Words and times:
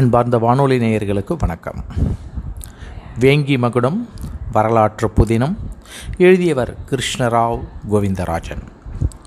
அன்பார்ந்த 0.00 0.38
வானொலி 0.38 0.78
நேயர்களுக்கு 0.78 1.36
வணக்கம். 1.38 1.84
வேங்கி 3.20 3.58
மகுடம் 3.58 4.08
வரலாற்று 4.52 5.10
புதினம் 5.16 5.56
எழுதியவர் 6.16 6.76
கிருஷ்ணராவ் 6.90 7.60
கோவிந்தராஜன். 7.90 8.62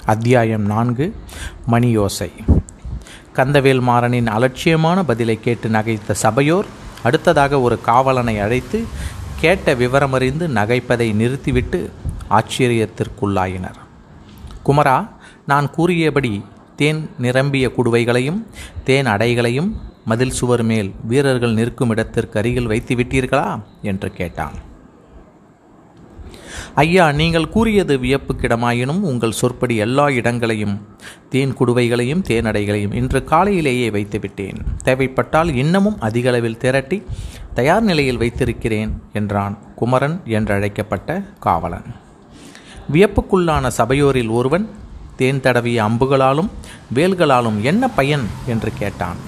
அத்தியாயம் 0.06 0.62
நான்கு 0.62 1.16
மணியோசை. 1.72 2.32
கந்தவேல் 3.36 3.82
மாறனின் 3.82 4.28
அலட்சியமான 4.28 5.04
பதிலை 5.04 5.40
கேட்டு 5.40 5.70
நகைத்த 5.70 6.12
சபையோர் 6.12 6.66
அடுத்ததாக 7.04 7.62
ஒரு 7.62 7.82
காவலனை 7.82 8.40
அழைத்து 8.40 8.86
கேட்ட 9.40 9.74
விவரமறிந்து 9.74 10.48
நகைப்பதை 10.48 11.14
நிறுத்திவிட்டு 11.14 11.90
ஆச்சரியத்திற்குள்ளாயினர். 12.30 13.80
குமரா 14.64 15.08
நான் 15.48 15.70
கூறியபடி 15.70 16.46
தேன் 16.76 17.10
நிரம்பிய 17.18 17.72
குடுவைகளையும் 17.78 18.44
தேன் 18.84 19.06
அடைகளையும் 19.06 19.88
மதில் 20.10 20.38
சுவர் 20.40 20.64
மேல் 20.64 20.90
வீரர்கள் 21.08 21.58
நிற்கும் 21.60 21.90
இடத்திற்கு 21.90 22.40
அருகில் 22.40 22.72
வைத்து 22.72 22.96
விட்டீர்களா? 22.96 23.48
என்று 23.82 24.10
கேட்டான். 24.12 24.58
ஐயா 26.76 27.06
நீங்கள் 27.12 27.50
கூறியது 27.50 27.94
வியப்புக்கிடமாயினும் 27.98 29.02
உங்கள் 29.02 29.38
சொற்படி 29.40 29.76
எல்லா 29.76 30.06
இடங்களையும் 30.10 30.76
தேன் 31.30 31.54
குடுவைகளையும் 31.60 32.24
தேனடைகளையும் 32.30 32.94
இன்று 32.94 33.20
காலையிலேயே 33.24 33.88
வைத்துவிட்டேன் 33.90 34.60
தேவைப்பட்டால் 34.84 35.50
இன்னமும் 35.56 36.00
அதிகளவில் 36.00 36.62
திரட்டி 36.64 37.00
தயார் 37.54 37.82
நிலையில் 37.82 38.22
வைத்திருக்கிறேன் 38.22 38.92
என்றான் 39.14 39.56
குமரன் 39.76 40.18
என்றழைக்கப்பட்ட 40.38 41.20
காவலன். 41.40 41.90
வியப்புக்குள்ளான 42.94 43.68
சபையோரில் 43.78 44.34
ஒருவன் 44.40 44.66
தேன் 45.16 45.44
தடவிய 45.44 45.80
அம்புகளாலும் 45.84 46.50
வேல்களாலும் 46.96 47.60
என்ன 47.62 47.84
பயன்? 47.90 48.26
என்று 48.46 48.72
கேட்டான். 48.80 49.20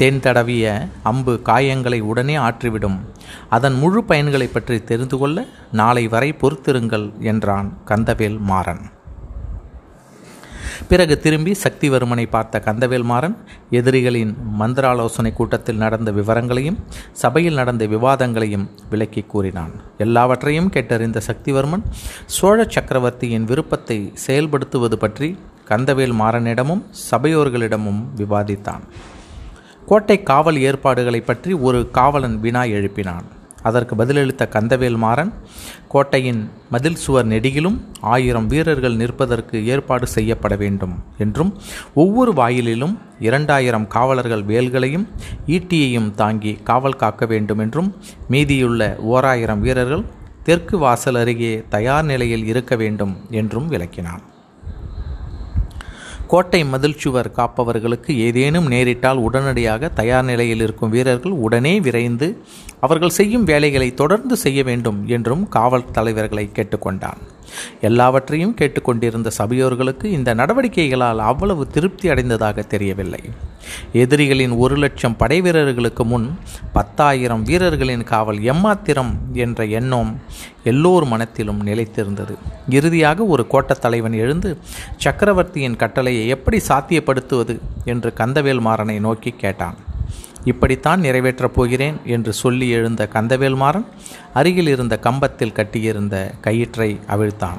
தேன் 0.00 0.20
தடவிய 0.24 0.66
அம்பு 1.10 1.32
காயங்களை 1.48 1.98
உடனே 2.10 2.36
ஆற்றிவிடும். 2.46 2.96
அதன் 3.56 3.76
முழு 3.80 4.00
பயன்களை 4.10 4.46
பற்றி 4.52 4.76
தெரிந்து 4.90 5.16
கொள்ள 5.22 5.44
நாளை 5.80 6.04
வரை 6.14 6.30
பொறுத்திருங்கள் 6.42 7.06
என்றான் 7.32 7.68
கந்தவேல் 7.90 8.38
மாறன். 8.50 8.82
பிறகு 10.90 11.14
திரும்பி 11.24 11.52
சக்திவர்மனை 11.64 12.24
பார்த்த 12.34 12.62
கந்தவேல் 12.66 13.06
மாறன் 13.10 13.36
எதிரிகளின் 13.78 14.32
மந்திராலோசனை 14.60 15.32
கூட்டத்தில் 15.32 15.82
நடந்த 15.84 16.10
விவரங்களையும் 16.18 16.80
சபையில் 17.22 17.58
நடந்த 17.60 17.84
விவாதங்களையும் 17.94 18.66
விளக்கி 18.92 19.22
கூறினான். 19.34 19.74
எல்லாவற்றையும் 20.06 20.72
கேட்டறிந்த 20.76 21.20
சக்திவர்மன் 21.28 21.86
சோழ 22.38 22.58
சக்கரவர்த்தியின் 22.74 23.48
விருப்பத்தை 23.52 24.00
செயல்படுத்துவது 24.26 24.98
பற்றி 25.04 25.30
கந்தவேல் 25.70 26.18
மாறனிடமும் 26.22 26.84
சபையோர்களிடமும் 27.10 28.02
விவாதித்தான். 28.22 28.84
கோட்டை 29.90 30.16
காவல் 30.30 30.58
ஏற்பாடுகளை 30.68 31.20
பற்றி 31.20 31.52
ஒரு 31.66 31.78
காவலன் 31.96 32.34
வினா 32.42 32.60
எழுப்பினான். 32.76 33.24
அதற்கு 33.68 33.94
பதிலளித்த 34.00 34.42
கந்தவேல் 34.52 34.98
மாறன் 35.04 35.32
கோட்டையின் 35.92 36.42
மதில் 36.72 37.00
சுவர் 37.04 37.28
நெடுகிலும் 37.28 37.78
ஆயிரம் 38.12 38.46
வீரர்கள் 38.46 38.96
நிற்பதற்கு 39.00 39.56
ஏற்பாடு 39.72 40.06
செய்யப்பட 40.06 40.56
வேண்டும் 40.62 40.94
என்றும் 41.18 41.52
ஒவ்வொரு 41.94 42.32
வாயிலிலும் 42.32 42.94
இரண்டாயிரம் 43.28 43.86
காவலர்கள் 43.96 44.44
வேல்களையும் 44.52 45.08
ஈட்டியையும் 45.56 46.10
தாங்கி 46.22 46.54
காவல் 46.70 47.00
காக்க 47.02 47.26
வேண்டும் 47.26 47.58
என்றும் 47.58 47.92
மீதியுள்ள 48.28 48.92
ஓராயிரம் 49.12 49.64
வீரர்கள் 49.66 50.08
தெற்கு 50.42 50.78
வாசல் 50.78 51.20
அருகே 51.22 51.54
தயார் 51.68 52.04
நிலையில் 52.04 52.46
இருக்க 52.52 52.74
வேண்டும் 52.76 53.16
என்றும் 53.30 53.70
விளக்கினான். 53.70 54.22
கோட்டை 56.30 56.58
மதில் 56.64 56.98
சுவர் 56.98 57.28
காப்பவர்களுக்கு 57.36 58.12
ஏதேனும் 58.26 58.68
நேரிட்டால் 58.70 59.22
உடனடியாக 59.26 59.88
தயார் 59.88 60.24
நிலையில் 60.24 60.62
இருக்கும் 60.66 60.92
வீரர்கள் 60.94 61.34
உடனே 61.46 61.72
விரைந்து 61.80 62.28
அவர்கள் 62.80 63.16
செய்யும் 63.18 63.44
வேலைகளை 63.44 63.88
தொடர்ந்து 63.94 64.36
செய்ய 64.36 64.62
வேண்டும் 64.62 65.00
என்றும் 65.06 65.42
காவல் 65.48 65.90
தலைவர்களை 65.90 66.44
கேட்டுக்கொண்டான். 66.54 67.20
எல்லாவற்றையும் 67.80 68.54
கேட்டுக்கொண்டிருந்த 68.54 69.30
சபையோர்களுக்கு 69.30 70.04
இந்த 70.04 70.34
நடவடிக்கைகளால் 70.34 71.18
அவ்வளவு 71.18 71.66
திருப்தி 71.66 72.08
அடைந்ததாக 72.08 72.62
தெரியவில்லை. 72.62 73.18
எதிரிகளின் 73.92 74.50
ஒரு 74.50 74.76
லட்சம் 74.76 75.16
படை 75.16 75.40
வீரர்களுக்கு 75.40 76.04
முன் 76.04 76.38
பத்தாயிரம் 76.72 77.42
வீரர்களின் 77.42 78.04
காவல் 78.04 78.38
எம்மாத்திரம் 78.38 79.14
என்ற 79.32 79.64
எண்ணம் 79.64 80.20
எல்லோர் 80.64 81.04
மனத்திலும் 81.04 81.66
நிலைத்திருந்தது. 81.66 82.34
இறுதியாக 82.68 83.24
ஒரு 83.24 83.46
கோட்டத் 83.50 83.80
தலைவன் 83.80 84.12
எழுந்து 84.12 84.58
சக்கரவர்த்தியின் 84.96 85.76
கட்டளையை 85.76 86.28
எப்படி 86.28 86.60
சாத்தியப்படுத்துவது? 86.68 87.58
என்று 87.84 88.12
கந்தவேல் 88.16 88.60
மாறனை 88.60 89.00
நோக்கி 89.00 89.30
கேட்டான். 89.30 89.74
இப்படித்தான் 90.44 91.00
நிறைவேற்றப் 91.00 91.54
போகிறேன் 91.54 91.96
என்று 92.04 92.32
சொல்லி 92.32 92.68
எழுந்த 92.68 93.08
கந்தவேல்மாறன் 93.12 93.84
அருகில் 94.34 94.66
இருந்த 94.66 94.98
கம்பத்தில் 94.98 95.52
கட்டியிருந்த 95.52 96.34
கயிற்றை 96.40 96.98
அவிழ்த்தான். 97.08 97.58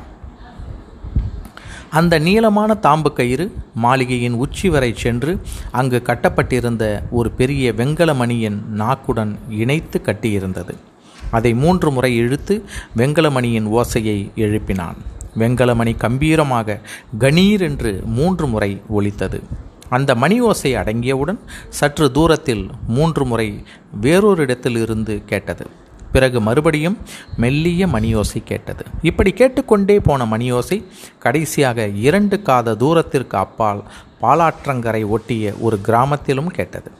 அந்த 1.90 2.20
நீளமான 2.20 2.78
தாம்பு 2.82 3.14
கயிறு 3.14 3.56
மாளிகையின் 3.74 4.34
உச்சி 4.34 4.70
வரை 4.70 4.94
சென்று 4.96 5.42
அங்கு 5.72 6.02
கட்டப்பட்டிருந்த 6.02 7.04
ஒரு 7.12 7.32
பெரிய 7.32 7.74
வெங்கல 7.74 8.16
மணியின் 8.16 8.66
நாக்குடன் 8.78 9.36
இணைத்து 9.50 10.02
கட்டியிருந்தது. 10.06 10.76
அதை 11.32 11.54
மூன்று 11.54 11.92
முறை 11.92 12.16
இழுத்து 12.16 12.66
வெங்கலமணியின் 12.98 13.68
ஓசையை 13.68 14.30
எழுப்பினான். 14.36 14.96
வெங்கலமணி 15.38 15.98
கம்பீரமாக 15.98 16.80
கணீர் 17.20 17.62
என்று 17.62 18.04
மூன்று 18.06 18.48
முறை 18.48 18.82
ஒலித்தது. 18.88 19.44
அந்த 19.96 20.12
மணி 20.16 20.36
ஓசை 20.42 20.70
அடங்கியவுடன் 20.76 21.40
சற்று 21.80 22.06
தூரத்தில் 22.12 22.64
மூன்று 22.88 23.24
முறை 23.26 23.48
வேறொரு 24.02 24.42
இடத்தில் 24.42 24.78
இருந்து 24.78 25.16
கேட்டது. 25.26 25.66
பிறகு 26.12 26.42
மறுபடியும் 26.42 26.98
மெல்லிய 27.38 27.88
மணியோசை 27.88 28.40
கேட்டது. 28.44 28.86
இப்படி 29.02 29.32
கேட்டுக்கொண்டே 29.32 30.00
போன 30.00 30.26
மணியோசை 30.26 30.78
கடைசியாக 31.20 31.88
இரண்டு 32.08 32.42
காத 32.42 32.76
தூரத்திற்கு 32.76 33.38
அப்பால் 33.38 33.84
பாலாற்றங்கரை 34.22 35.04
ஒட்டிய 35.08 35.54
ஒரு 35.60 35.80
கிராமத்திலும் 35.82 36.52
கேட்டது. 36.58 36.92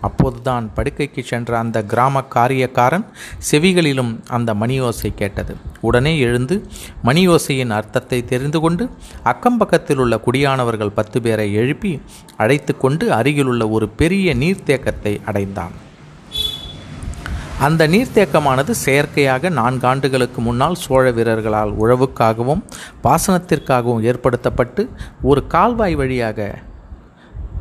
அப்போதுதான் 0.00 0.70
படுக்கைக்கு 0.76 1.22
சென்ற 1.30 1.58
அந்த 1.58 1.78
கிராம 1.92 2.22
காரியக்காரன் 2.34 3.04
செவிகளிலும் 3.50 4.12
அந்த 4.28 4.54
மணியோசை 4.54 5.10
கேட்டது. 5.14 5.54
உடனே 5.80 6.14
எழுந்து 6.18 6.56
மணியோசையின் 7.04 7.74
அர்த்தத்தை 7.78 8.24
தெரிந்து 8.24 8.60
கொண்டு 8.60 8.86
அக்கம்பக்கத்தில் 9.24 10.00
உள்ள 10.04 10.16
குடியானவர்கள் 10.26 10.96
பத்து 10.98 11.20
பேரை 11.22 11.48
எழுப்பி 11.54 11.92
அழைத்து 12.36 12.74
கொண்டு 12.76 13.06
அருகிலுள்ள 13.12 13.68
ஒரு 13.68 13.88
பெரிய 14.00 14.34
நீர்த்தேக்கத்தை 14.34 15.14
அடைந்தான். 15.24 15.76
அந்த 17.66 17.82
நீர்த்தேக்கமானது 17.88 18.72
செயற்கையாக 18.84 19.50
நான்காண்டுகளுக்கு 19.50 20.40
முன்னால் 20.46 20.74
சோழ 20.74 21.04
வீரர்களால் 21.10 21.72
உழவுக்காகவும் 21.82 22.62
பாசனத்திற்காகவும் 23.04 24.04
ஏற்படுத்தப்பட்டு 24.10 24.84
ஒரு 25.22 25.46
கால்வாய் 25.46 25.94
வழியாக 25.94 26.48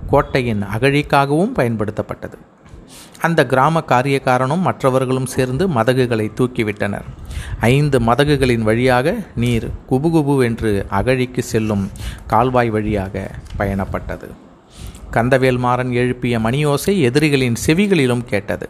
கோட்டையின் 0.09 0.63
அகழிக்காகவும் 0.77 1.55
பயன்படுத்தப்பட்டது. 1.55 2.37
அந்த 3.21 3.45
கிராம 3.45 3.81
காரியக்காரனும் 3.87 4.59
மற்றவர்களும் 4.59 5.25
சேர்ந்து 5.25 5.67
மதகுகளை 5.67 6.27
தூக்கிவிட்டனர். 6.37 7.07
ஐந்து 7.59 7.99
மதகுகளின் 7.99 8.61
வழியாக 8.61 9.15
நீர் 9.35 9.67
குபுகுபு 9.89 10.43
என்று 10.43 10.85
அகழிக்கு 10.89 11.41
செல்லும் 11.41 11.89
கால்வாய் 12.27 12.69
வழியாக 12.69 13.31
பயணப்பட்டது. 13.59 14.29
கந்தவேல் 15.11 15.57
மாறன் 15.57 15.91
எழுப்பிய 15.91 16.39
மணியோசை 16.39 16.93
எதிரிகளின் 16.99 17.55
செவிகளிலும் 17.67 18.25
கேட்டது. 18.25 18.69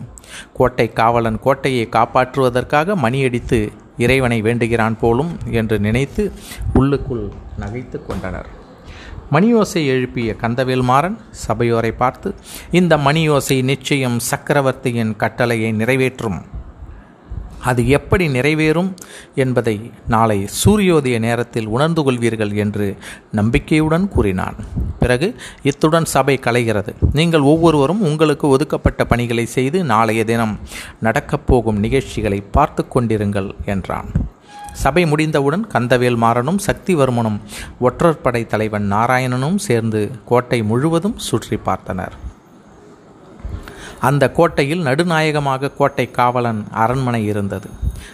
கோட்டை 0.54 0.94
காவலன் 0.94 1.40
கோட்டையை 1.40 1.88
காப்பாற்றுவதற்காக 1.92 2.96
மணியடித்து 2.96 3.60
இறைவனை 3.98 4.42
வேண்டுகிறான் 4.42 4.98
போலும் 5.00 5.38
என்று 5.52 5.80
நினைத்து 5.80 6.32
உள்ளுக்குள் 6.74 7.32
நகைத்து 7.60 8.06
கொண்டனர். 8.06 8.50
மணியோசை 9.32 9.86
எழுப்பிய 9.86 10.36
கந்தவேல் 10.42 10.82
மாறன் 10.82 11.18
சபையோரை 11.32 11.92
பார்த்து 11.92 12.36
இந்த 12.72 12.98
மணியோசை 12.98 13.64
நிச்சயம் 13.64 14.20
சக்கரவர்த்தியின் 14.20 15.16
கட்டளையை 15.16 15.72
நிறைவேற்றும். 15.72 16.40
அது 17.60 17.88
எப்படி 17.88 18.28
நிறைவேறும் 18.28 18.90
என்பதை 19.36 19.92
நாளை 20.08 20.48
சூரியோதய 20.66 21.20
நேரத்தில் 21.20 21.68
உணர்ந்து 21.68 22.12
கொள்வீர்கள் 22.12 22.54
என்று 22.54 22.98
நம்பிக்கையுடன் 23.32 24.08
கூறினான். 24.08 24.56
பிறகு 25.00 25.36
இத்துடன் 25.64 26.06
சபை 26.06 26.40
கலைகிறது. 26.44 26.94
நீங்கள் 27.14 27.42
ஒவ்வொருவரும் 27.42 28.02
உங்களுக்கு 28.02 28.48
ஒதுக்கப்பட்ட 28.48 29.06
பணிகளை 29.06 29.46
செய்து 29.46 29.84
நாளைய 29.84 30.24
தினம் 30.24 30.60
நடக்கப் 31.00 31.48
போகும் 31.48 31.80
நிகழ்ச்சிகளை 31.80 32.42
பார்த்து 32.42 32.86
கொண்டிருங்கள் 32.96 33.52
என்றான். 33.66 34.29
சபை 34.72 35.06
முடிந்தவுடன் 35.06 35.68
கந்தவேல் 35.74 36.18
மாறனும் 36.18 36.60
சக்திவர்மனும் 36.68 37.40
ஒற்றற்படை 37.82 38.46
தலைவன் 38.46 38.92
நாராயணனும் 38.92 39.56
சேர்ந்து 39.56 40.12
கோட்டை 40.26 40.64
முழுவதும் 40.64 41.18
சுற்றி 41.18 41.60
பார்த்தனர். 41.66 42.12
அந்த 44.00 44.32
கோட்டையில் 44.32 44.82
நடுநாயகமாக 44.82 45.72
கோட்டை 45.72 46.12
காவலன் 46.12 46.64
அரண்மனை 46.84 47.26
இருந்தது. 47.26 47.70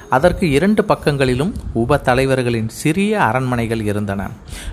அதற்கு 0.09 0.45
இரண்டு 0.49 0.81
பக்கங்களிலும் 0.85 1.51
உப 1.81 1.97
தலைவர்களின் 1.97 2.69
சிறிய 2.81 3.21
அரண்மனைகள் 3.23 3.83
இருந்தன. 3.83 4.21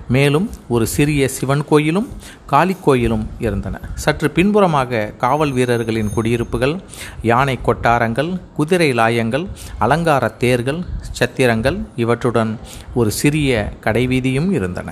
மேலும் 0.09 0.51
ஒரு 0.69 0.87
சிறிய 0.87 1.29
சிவன் 1.29 1.65
கோயிலும் 1.65 2.09
காளி 2.47 2.77
கோயிலும் 2.87 3.27
இருந்தன. 3.39 3.81
சற்று 3.95 4.31
பின்புறமாக 4.31 5.13
காவல் 5.19 5.53
வீரர்களின் 5.53 6.13
குடியிருப்புகள் 6.15 6.75
யானை 7.23 7.59
கொட்டாரங்கள் 7.67 8.41
குதிரை 8.57 8.91
லாயங்கள் 8.93 9.47
அலங்கார 9.79 10.29
தேர்கள் 10.45 10.83
சத்திரங்கள் 11.19 11.79
இவற்றுடன் 11.97 12.59
ஒரு 12.95 13.11
சிறிய 13.11 13.73
கடைவீதியும் 13.85 14.51
இருந்தன. 14.53 14.91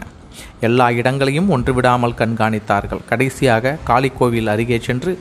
எல்லா 0.61 0.91
இடங்களையும் 0.91 1.49
ஒன்று 1.49 1.75
விடாமல் 1.75 2.19
கண்காணித்தார்கள். 2.19 3.05
கடைசியாக 3.09 3.79
காளி 3.85 4.11
கோவில் 4.19 4.47
அருகே 4.47 4.79
சென்று 4.79 5.13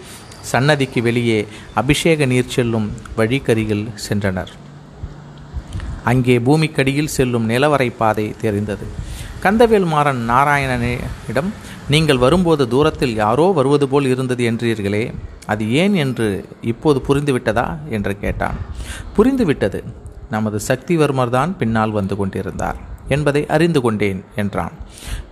சன்னதிக்கு 0.42 1.02
வெளியே 1.02 1.48
அபிஷேக 1.74 2.26
நீர் 2.26 2.48
செல்லும் 2.48 2.92
வழிக்கரியில் 3.18 3.88
சென்றனர். 4.10 4.52
அங்கே 6.04 6.40
பூமிக்கடியில் 6.40 7.14
செல்லும் 7.18 7.50
நிலவரை 7.50 7.92
பாதை 7.98 8.36
தெரிந்தது. 8.42 8.86
கந்தவேல் 9.44 9.86
மாறன் 9.86 10.30
நாராயணனிடம் 10.30 11.50
நீங்கள் 11.90 12.18
வரும்போது 12.18 12.68
தூரத்தில் 12.68 13.16
யாரோ 13.16 13.52
வருவது 13.52 13.88
போல் 13.88 14.06
இருந்தது 14.06 14.52
என்றீர்களே 14.52 15.14
அது 15.46 15.72
ஏன் 15.72 15.94
என்று 15.94 16.46
இப்போது 16.62 17.02
புரிந்துவிட்டதா? 17.08 17.78
என்று 17.90 18.20
கேட்டான். 18.20 18.58
புரிந்துவிட்டது. 19.18 19.84
நமது 20.30 20.60
சக்திவர்மர் 20.68 21.30
தான் 21.30 21.58
பின்னால் 21.58 21.92
வந்து 21.92 22.16
கொண்டிருந்தார் 22.16 22.76
என்பதை 23.08 23.46
அறிந்து 23.46 23.82
கொண்டேன் 23.82 24.24
என்றான். 24.36 24.72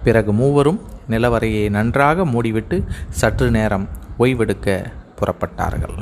பிறகு 0.04 0.34
மூவரும் 0.34 0.82
நிலவரையை 1.10 1.70
நன்றாக 1.70 2.26
மூடிவிட்டு 2.26 2.84
சற்று 3.10 3.52
நேரம் 3.52 3.90
ஓய்வெடுக்க 4.20 4.92
புறப்பட்டார்கள். 5.20 5.98